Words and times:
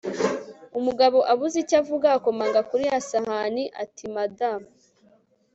umugabo 0.79 1.17
abuze 1.31 1.55
icyo 1.63 1.75
avuga 1.81 2.07
akamanga 2.17 2.59
kuri 2.69 2.83
ya 2.89 2.99
sahani 3.09 3.63
atimada 3.83 4.49